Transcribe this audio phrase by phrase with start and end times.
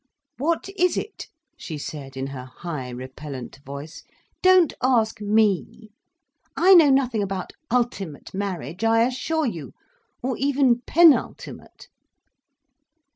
[0.39, 1.27] "What is it?"
[1.59, 4.01] she said, in her high, repellent voice.
[4.41, 9.73] "Don't ask me!—I know nothing about ultimate marriage, I assure you:
[10.23, 11.87] or even penultimate."